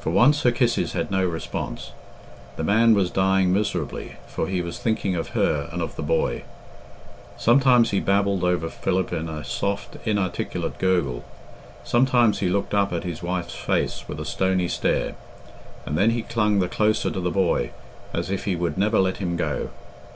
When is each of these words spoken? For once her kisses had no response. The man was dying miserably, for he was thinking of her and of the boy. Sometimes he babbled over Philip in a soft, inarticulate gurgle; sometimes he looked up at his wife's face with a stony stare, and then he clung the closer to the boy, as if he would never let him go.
For 0.00 0.10
once 0.10 0.42
her 0.42 0.50
kisses 0.50 0.94
had 0.94 1.12
no 1.12 1.24
response. 1.24 1.92
The 2.56 2.64
man 2.64 2.92
was 2.92 3.08
dying 3.08 3.52
miserably, 3.52 4.16
for 4.26 4.48
he 4.48 4.60
was 4.60 4.80
thinking 4.80 5.14
of 5.14 5.28
her 5.28 5.68
and 5.70 5.80
of 5.80 5.94
the 5.94 6.02
boy. 6.02 6.42
Sometimes 7.36 7.90
he 7.90 8.00
babbled 8.00 8.42
over 8.42 8.68
Philip 8.68 9.12
in 9.12 9.28
a 9.28 9.44
soft, 9.44 9.96
inarticulate 10.04 10.78
gurgle; 10.80 11.22
sometimes 11.84 12.40
he 12.40 12.48
looked 12.48 12.74
up 12.74 12.92
at 12.92 13.04
his 13.04 13.22
wife's 13.22 13.54
face 13.54 14.08
with 14.08 14.18
a 14.18 14.24
stony 14.24 14.66
stare, 14.66 15.14
and 15.86 15.96
then 15.96 16.10
he 16.10 16.22
clung 16.22 16.58
the 16.58 16.66
closer 16.66 17.08
to 17.12 17.20
the 17.20 17.30
boy, 17.30 17.70
as 18.12 18.30
if 18.30 18.46
he 18.46 18.56
would 18.56 18.76
never 18.76 18.98
let 18.98 19.18
him 19.18 19.36
go. 19.36 19.68